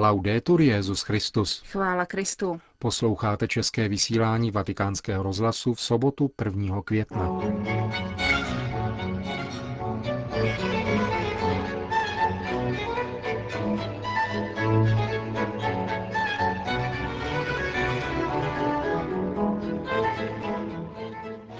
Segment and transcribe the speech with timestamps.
[0.00, 1.62] Laudetur Jezus Christus.
[1.70, 2.60] Chvála Kristu.
[2.78, 6.82] Posloucháte české vysílání Vatikánského rozhlasu v sobotu 1.
[6.82, 7.40] května.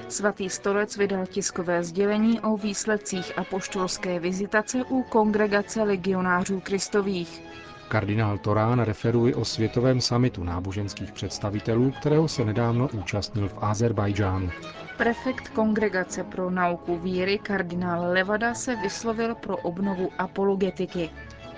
[0.08, 7.42] Svatý stolec vydal tiskové sdělení o výsledcích apoštolské vizitace u kongregace legionářů kristových.
[7.90, 14.50] Kardinál Torán referuje o světovém samitu náboženských představitelů, kterého se nedávno účastnil v Azerbajdžánu.
[14.96, 21.10] Prefekt Kongregace pro nauku víry kardinál Levada se vyslovil pro obnovu apologetiky.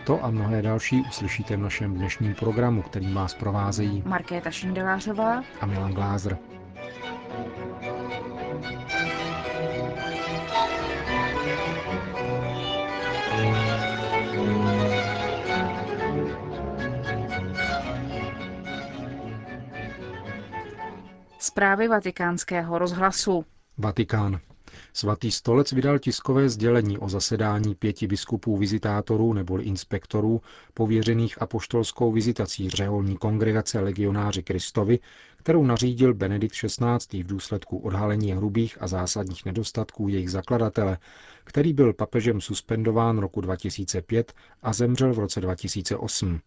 [0.06, 5.66] To a mnohé další uslyšíte v našem dnešním programu, který vás provázejí Markéta Šindelářová a
[5.66, 6.38] Milan Glázer.
[21.52, 23.44] Zprávy vatikánského rozhlasu.
[23.78, 24.40] Vatikán.
[24.92, 30.40] Svatý stolec vydal tiskové sdělení o zasedání pěti biskupů vizitátorů nebo inspektorů
[30.74, 34.98] pověřených apoštolskou vizitací řeholní kongregace legionáři Kristovi,
[35.36, 37.22] kterou nařídil Benedikt XVI.
[37.22, 40.98] v důsledku odhalení hrubých a zásadních nedostatků jejich zakladatele,
[41.44, 46.40] který byl papežem suspendován roku 2005 a zemřel v roce 2008.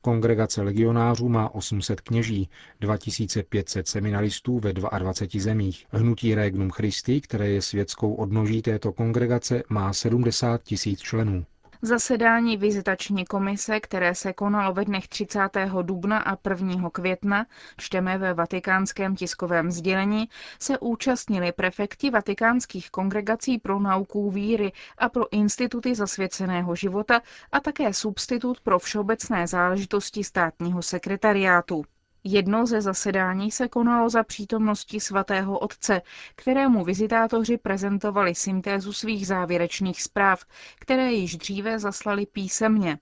[0.00, 2.48] Kongregace legionářů má 800 kněží,
[2.80, 5.86] 2500 seminaristů ve 22 zemích.
[5.90, 11.46] Hnutí Regnum Christi, které je světskou odnoží této kongregace, má 70 tisíc členů.
[11.82, 15.40] Zasedání vizitační komise, které se konalo ve dnech 30.
[15.82, 16.90] dubna a 1.
[16.90, 17.46] května,
[17.76, 25.32] čteme ve vatikánském tiskovém sdělení, se účastnili prefekti vatikánských kongregací pro nauku víry a pro
[25.32, 27.20] instituty zasvěceného života
[27.52, 31.84] a také substitut pro všeobecné záležitosti státního sekretariátu.
[32.28, 36.02] Jedno ze zasedání se konalo za přítomnosti svatého otce,
[36.36, 40.44] kterému vizitátoři prezentovali syntézu svých závěrečných zpráv,
[40.78, 42.98] které již dříve zaslali písemně.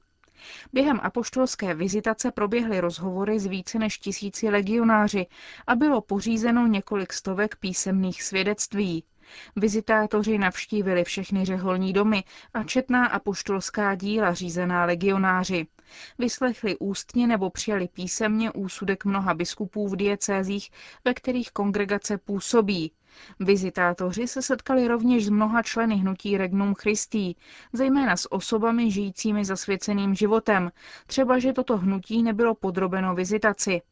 [0.73, 5.27] Během apoštolské vizitace proběhly rozhovory s více než tisíci legionáři
[5.67, 9.05] a bylo pořízeno několik stovek písemných svědectví.
[9.57, 15.67] Vizitátoři navštívili všechny řeholní domy a četná apoštolská díla řízená legionáři.
[16.19, 20.71] Vyslechli ústně nebo přijali písemně úsudek mnoha biskupů v diecézích,
[21.05, 22.93] ve kterých kongregace působí.
[23.41, 27.35] Vizitátoři se setkali rovněž s mnoha členy hnutí Regnum Christi,
[27.73, 30.71] zejména s osobami žijícími zasvěceným životem,
[31.07, 33.83] třeba že toto hnutí nebylo podrobeno vizitaci.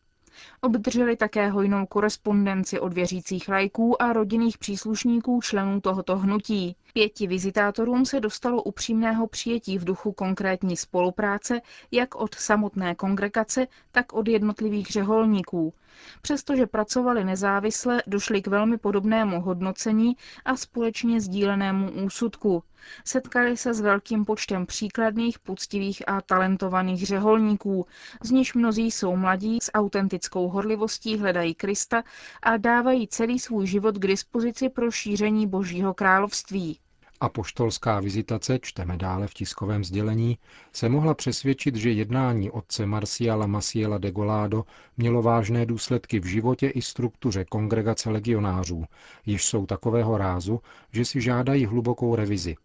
[0.61, 6.77] Obdrželi také hojnou korespondenci od věřících lajků a rodinných příslušníků členů tohoto hnutí.
[6.93, 11.61] Pěti vizitátorům se dostalo upřímného přijetí v duchu konkrétní spolupráce
[11.91, 15.75] jak od samotné kongregace, tak od jednotlivých řeholníků.
[16.23, 22.63] Přestože pracovali nezávisle, došli k velmi podobnému hodnocení a společně sdílenému úsudku.
[23.05, 27.87] Setkali se s velkým počtem příkladných, poctivých a talentovaných řeholníků,
[28.23, 32.03] z nichž mnozí jsou mladí, s autentickou horlivostí hledají Krista
[32.43, 36.79] a dávají celý svůj život k dispozici pro šíření Božího království.
[37.23, 40.39] Apoštolská vizitace, čteme dále v tiskovém sdělení,
[40.73, 44.65] se mohla přesvědčit, že jednání otce Marciala Masiela de Golado
[44.97, 48.85] mělo vážné důsledky v životě i struktuře kongregace legionářů,
[49.27, 50.61] jež jsou takového rázu,
[50.93, 52.57] že si žádají hlubokou revizi.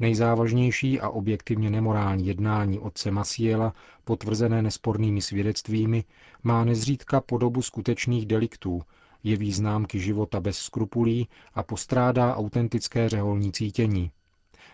[0.00, 6.04] Nejzávažnější a objektivně nemorální jednání otce Masiela, potvrzené nespornými svědectvími,
[6.42, 8.82] má nezřídka podobu skutečných deliktů,
[9.24, 14.10] jeví známky života bez skrupulí a postrádá autentické řeholní cítění.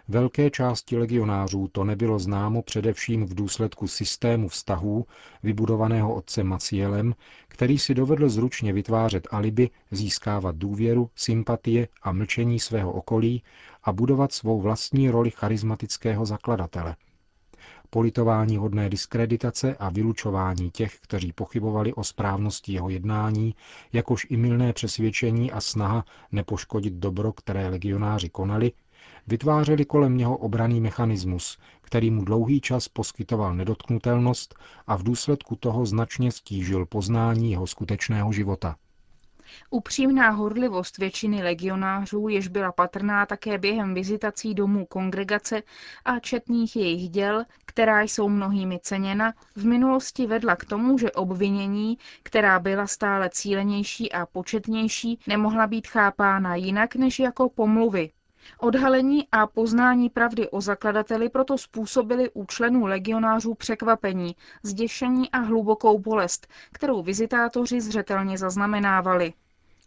[0.09, 5.07] Velké části legionářů to nebylo známo především v důsledku systému vztahů
[5.43, 7.15] vybudovaného otcem Macielem,
[7.49, 13.43] který si dovedl zručně vytvářet alibi, získávat důvěru, sympatie a mlčení svého okolí
[13.85, 16.97] a budovat svou vlastní roli charismatického zakladatele–
[17.91, 23.55] politování hodné diskreditace a vylučování těch, kteří pochybovali o správnosti jeho jednání,
[23.93, 28.73] jakož i milné přesvědčení a snaha nepoškodit dobro, které legionáři konali,
[29.27, 34.55] vytvářeli kolem něho obraný mechanismus, který mu dlouhý čas poskytoval nedotknutelnost
[34.87, 38.77] a v důsledku toho značně stížil poznání jeho skutečného života.
[39.71, 45.63] Upřímná horlivost většiny legionářů, jež byla patrná také během vizitací domů kongregace
[46.05, 51.99] a četných jejich děl, která jsou mnohými ceněna, v minulosti vedla k tomu, že obvinění,
[52.23, 58.11] která byla stále cílenější a početnější, nemohla být chápána jinak než jako pomluvy.
[58.59, 65.99] Odhalení a poznání pravdy o zakladateli proto způsobili u členů legionářů překvapení, zděšení a hlubokou
[65.99, 69.33] bolest, kterou vizitátoři zřetelně zaznamenávali.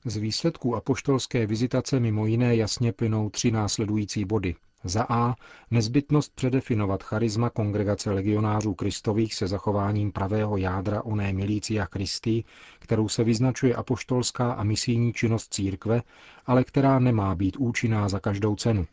[0.05, 4.55] Z výsledků apoštolské vizitace mimo jiné jasně plynou tři následující body.
[4.83, 5.35] Za A.
[5.71, 12.43] Nezbytnost předefinovat charisma kongregace legionářů Kristových se zachováním pravého jádra oné milícia Christi,
[12.79, 16.01] kterou se vyznačuje apoštolská a misijní činnost církve,
[16.45, 18.85] ale která nemá být účinná za každou cenu.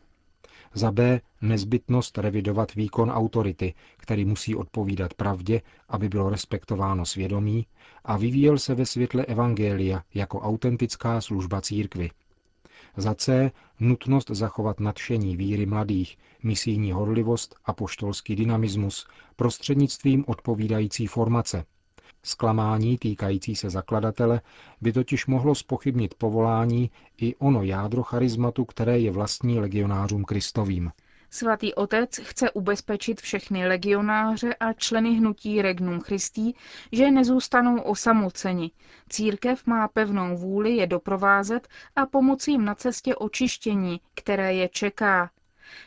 [0.73, 1.21] Za B.
[1.41, 7.65] Nezbytnost revidovat výkon autority, který musí odpovídat pravdě, aby bylo respektováno svědomí
[8.05, 12.09] a vyvíjel se ve světle Evangelia jako autentická služba církvy.
[12.97, 13.51] Za C.
[13.79, 21.65] Nutnost zachovat nadšení víry mladých, misijní horlivost a poštolský dynamismus prostřednictvím odpovídající formace.
[22.23, 24.41] Zklamání týkající se zakladatele
[24.81, 26.91] by totiž mohlo spochybnit povolání
[27.21, 30.91] i ono jádro charizmatu, které je vlastní legionářům Kristovým.
[31.31, 36.53] Svatý otec chce ubezpečit všechny legionáře a členy hnutí Regnum Christi,
[36.91, 38.71] že nezůstanou osamoceni.
[39.09, 45.31] Církev má pevnou vůli je doprovázet a pomoci jim na cestě očištění, které je čeká.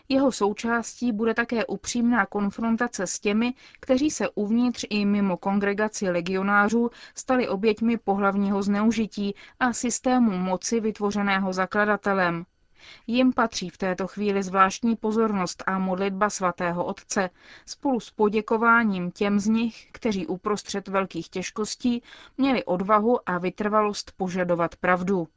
[0.09, 6.91] Jeho součástí bude také upřímná konfrontace s těmi, kteří se uvnitř i mimo kongregaci legionářů
[7.15, 12.45] stali oběťmi pohlavního zneužití a systému moci vytvořeného zakladatelem.
[13.07, 17.31] Jim patří v této chvíli zvláštní pozornost a modlitba svatého Otce
[17.67, 22.03] spolu s poděkováním těm z nich, kteří uprostřed velkých těžkostí
[22.39, 25.29] měli odvahu a vytrvalost požadovat pravdu.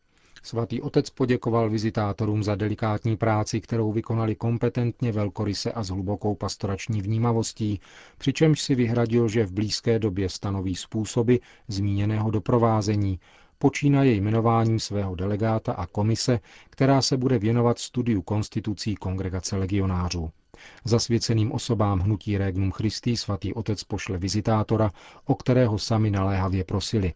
[0.46, 7.02] Svatý otec poděkoval vizitátorům za delikátní práci, kterou vykonali kompetentně, velkoryse a s hlubokou pastorační
[7.02, 7.80] vnímavostí,
[8.18, 11.36] přičemž si vyhradil, že v blízké době stanoví způsoby
[11.68, 13.20] zmíněného doprovázení,
[13.66, 16.40] počínaje jmenováním svého delegáta a komise,
[16.70, 20.32] která se bude věnovat studiu konstitucí kongregace legionářů.
[20.84, 24.92] Zasvěceným osobám hnutí Regnum Christi svatý otec pošle vizitátora,
[25.26, 27.14] o kterého sami naléhavě prosili.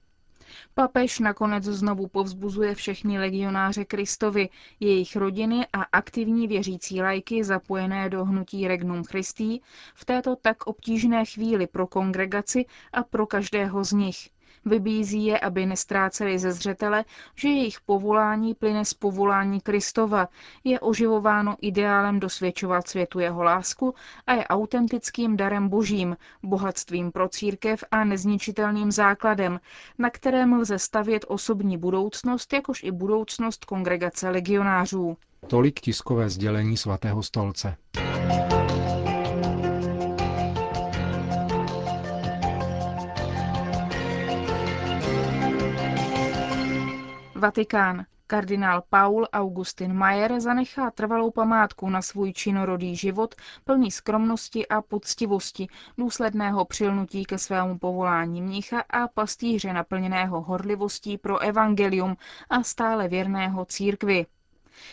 [0.73, 4.49] Papež nakonec znovu povzbuzuje všechny legionáře Kristovi,
[4.79, 9.59] jejich rodiny a aktivní věřící lajky zapojené do hnutí Regnum Christi
[9.95, 14.29] v této tak obtížné chvíli pro kongregaci a pro každého z nich.
[14.65, 20.27] Vybízí je, aby nestráceli ze zřetele, že jejich povolání plyne z povolání Kristova,
[20.63, 23.95] je oživováno ideálem dosvědčovat světu jeho lásku
[24.27, 29.59] a je autentickým darem božím, bohatstvím pro církev a nezničitelným základem,
[29.97, 35.17] na kterém lze stavět osobní budoucnost, jakož i budoucnost kongregace legionářů.
[35.47, 37.75] Tolik tiskové sdělení svatého stolce.
[47.39, 48.05] Vatikán.
[48.27, 55.67] Kardinál Paul Augustin Mayer zanechá trvalou památku na svůj činorodý život, plný skromnosti a poctivosti,
[55.97, 62.17] důsledného přilnutí ke svému povolání mnicha a pastýře naplněného horlivostí pro evangelium
[62.49, 64.25] a stále věrného církvi.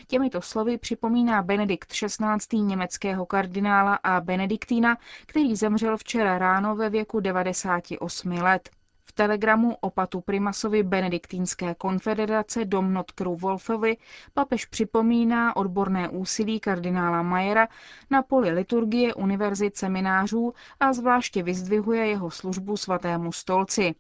[0.07, 2.59] Těmito slovy připomíná Benedikt XVI.
[2.59, 8.71] německého kardinála a benediktína, který zemřel včera ráno ve věku 98 let
[9.17, 13.97] telegramu opatu primasovi benediktínské konfederace Domnotkru Wolfovi
[14.35, 17.69] papež připomíná odborné úsilí kardinála Majera
[18.11, 23.95] na poli liturgie univerzit seminářů a zvláště vyzdvihuje jeho službu svatému stolci.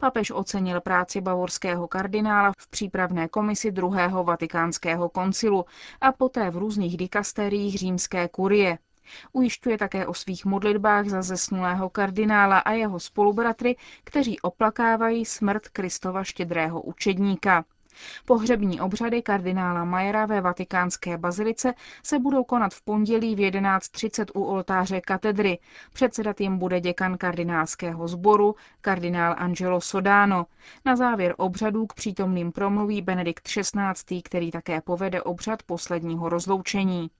[0.00, 5.64] Papež ocenil práci bavorského kardinála v přípravné komisi druhého vatikánského koncilu
[6.00, 8.78] a poté v různých dikasteriích římské kurie.
[9.32, 16.24] Ujišťuje také o svých modlitbách za zesnulého kardinála a jeho spolubratry, kteří oplakávají smrt Kristova
[16.24, 17.64] štědrého učedníka.
[18.24, 24.44] Pohřební obřady kardinála Majera ve vatikánské bazilice se budou konat v pondělí v 11.30 u
[24.44, 25.58] oltáře katedry.
[25.92, 30.46] Předsedat jim bude děkan kardinálského sboru, kardinál Angelo Sodano.
[30.84, 37.10] Na závěr obřadů k přítomným promluví Benedikt XVI., který také povede obřad posledního rozloučení.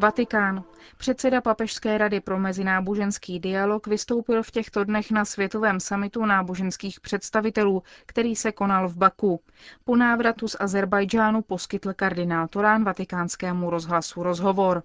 [0.00, 0.64] Vatikán.
[0.96, 7.82] Předseda Papežské rady pro mezináboženský dialog vystoupil v těchto dnech na Světovém samitu náboženských představitelů,
[8.06, 9.40] který se konal v Baku.
[9.84, 14.82] Po návratu z Azerbajdžánu poskytl kardinál Torán vatikánskému rozhlasu rozhovor.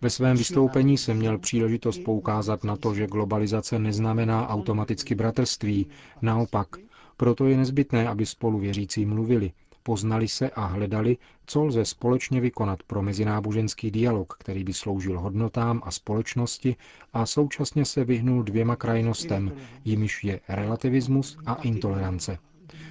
[0.00, 5.86] Ve svém vystoupení se měl příležitost poukázat na to, že globalizace neznamená automaticky bratrství.
[6.22, 6.68] Naopak,
[7.16, 9.52] proto je nezbytné, aby spolu věřící mluvili,
[9.86, 11.16] poznali se a hledali,
[11.46, 16.76] co lze společně vykonat pro mezináboženský dialog, který by sloužil hodnotám a společnosti
[17.12, 19.52] a současně se vyhnul dvěma krajnostem,
[19.84, 22.38] jimiž je relativismus a intolerance.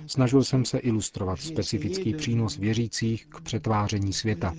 [0.07, 4.53] Snažil jsem se ilustrovat specifický přínos věřících k přetváření světa.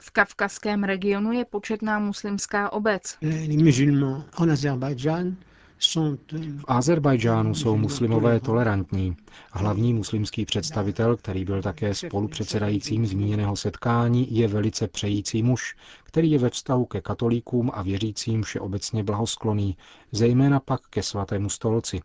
[0.00, 3.18] V kavkazském regionu je početná muslimská obec.
[5.78, 9.16] V Azerbajdžánu jsou muslimové tolerantní.
[9.52, 16.38] Hlavní muslimský představitel, který byl také spolupředsedajícím zmíněného setkání, je velice přející muž, který je
[16.38, 19.76] ve vztahu ke katolíkům a věřícím všeobecně blahoskloný,
[20.12, 22.00] zejména pak ke svatému stolci.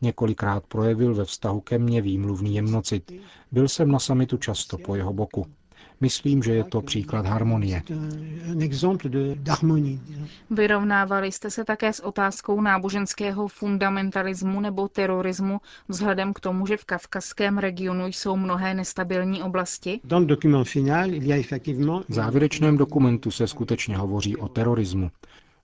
[0.00, 3.12] Několikrát projevil ve vztahu ke mně výmluvný jemnocit.
[3.52, 5.46] Byl jsem na samitu často po jeho boku.
[6.02, 7.82] Myslím, že je to příklad harmonie.
[10.50, 16.84] Vyrovnávali jste se také s otázkou náboženského fundamentalismu nebo terorismu vzhledem k tomu, že v
[16.84, 20.00] kavkazském regionu jsou mnohé nestabilní oblasti?
[22.08, 25.10] V závěrečném dokumentu se skutečně hovoří o terorismu.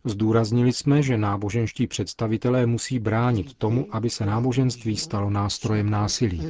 [0.05, 6.43] Zdůraznili jsme, že náboženští představitelé musí bránit tomu, aby se náboženství stalo nástrojem násilí.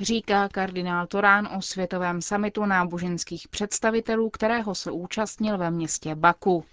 [0.00, 6.64] Říká kardinál Torán o světovém samitu náboženských představitelů, kterého se účastnil ve městě Baku.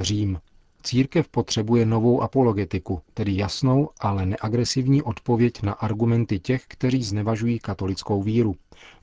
[0.00, 0.38] Řím.
[0.82, 8.22] Církev potřebuje novou apologetiku, tedy jasnou, ale neagresivní odpověď na argumenty těch, kteří znevažují katolickou
[8.22, 8.56] víru.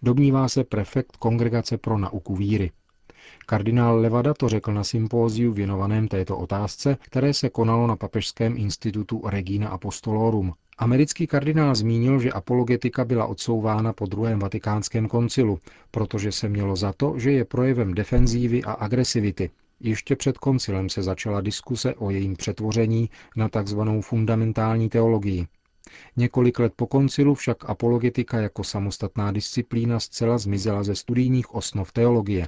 [0.04, 2.72] Domnívá se prefekt Kongregace pro nauku víry.
[3.46, 9.22] Kardinál Levada to řekl na sympóziu věnovaném této otázce, které se konalo na Papežském institutu
[9.26, 10.54] Regina Apostolorum.
[10.78, 15.60] Americký kardinál zmínil, že apologetika byla odsouvána po druhém vatikánském koncilu,
[15.92, 19.50] protože se mělo za to, že je projevem defenzívy a agresivity.
[19.80, 23.80] Ještě před koncilem se začala diskuse o jejím přetvoření na tzv.
[24.02, 25.48] fundamentální teologii.
[26.18, 32.48] Několik let po koncilu však apologetika jako samostatná disciplína zcela zmizela ze studijních osnov teologie.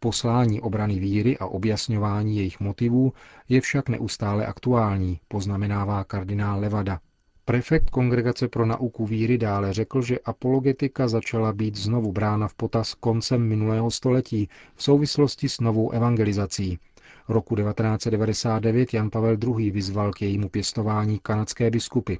[0.00, 3.12] Poslání obrany víry a objasňování jejich motivů
[3.48, 7.00] je však neustále aktuální, poznamenává kardinál Levada.
[7.44, 12.94] Prefekt Kongregace pro nauku víry dále řekl, že apologetika začala být znovu brána v potaz
[12.94, 16.78] koncem minulého století v souvislosti s novou evangelizací.
[17.28, 19.70] Roku 1999 Jan Pavel II.
[19.70, 22.14] vyzval k jejímu pěstování kanadské biskupy.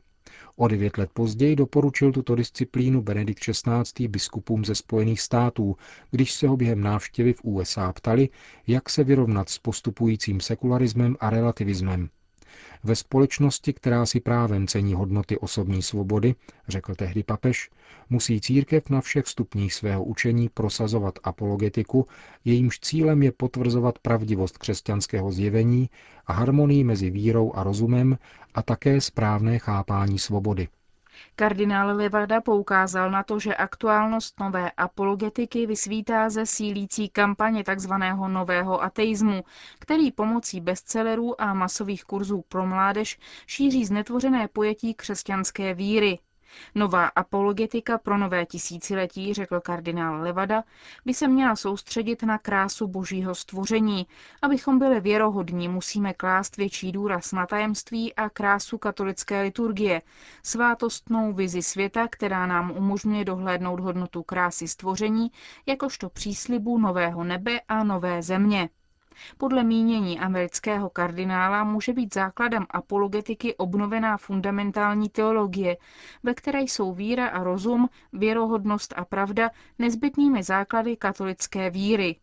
[0.56, 4.08] O devět let později doporučil tuto disciplínu Benedikt XVI.
[4.08, 5.76] biskupům ze Spojených států,
[6.10, 8.28] když se ho během návštěvy v USA ptali,
[8.66, 12.08] jak se vyrovnat s postupujícím sekularismem a relativismem.
[12.84, 16.34] Ve společnosti, která si právem cení hodnoty osobní svobody,
[16.68, 17.70] řekl tehdy papež,
[18.10, 22.06] musí církev na všech stupních svého učení prosazovat apologetiku,
[22.44, 25.90] jejímž cílem je potvrzovat pravdivost křesťanského zjevení
[26.26, 28.18] a harmonii mezi vírou a rozumem
[28.54, 30.68] a také správné chápání svobody.
[31.36, 37.92] Kardinál Levada poukázal na to, že aktuálnost nové apologetiky vysvítá ze sílící kampaně tzv.
[38.28, 39.44] nového ateismu,
[39.78, 46.18] který pomocí bestsellerů a masových kurzů pro mládež šíří znetvořené pojetí křesťanské víry.
[46.74, 50.64] Nová apologetika pro nové tisíciletí, řekl kardinál Levada,
[51.04, 54.06] by se měla soustředit na krásu božího stvoření.
[54.42, 60.02] Abychom byli věrohodní, musíme klást větší důraz na tajemství a krásu katolické liturgie,
[60.42, 65.30] svátostnou vizi světa, která nám umožňuje dohlédnout hodnotu krásy stvoření,
[65.66, 68.68] jakožto příslibu nového nebe a nové země.
[69.38, 75.76] Podle mínění amerického kardinála může být základem apologetiky obnovená fundamentální teologie,
[76.22, 82.16] ve které jsou víra a rozum, věrohodnost a pravda nezbytnými základy katolické víry.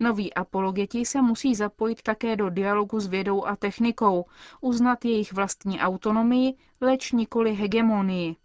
[0.00, 4.24] Noví apologeti se musí zapojit také do dialogu s vědou a technikou,
[4.60, 8.36] uznat jejich vlastní autonomii, leč nikoli hegemonii.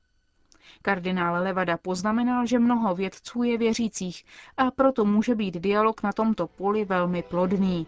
[0.82, 4.25] Kardinál Levada poznamenal, že mnoho vědců je věřících
[4.58, 7.88] a proto může být dialog na tomto poli velmi plodný.